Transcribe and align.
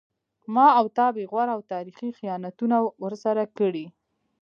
ما 0.53 0.67
و 0.83 0.87
تا 0.97 1.07
بې 1.15 1.23
غوره 1.31 1.51
او 1.55 1.61
تاریخي 1.71 2.07
خیانتونه 2.19 2.77
ورسره 3.03 3.43
کړي 3.57 3.85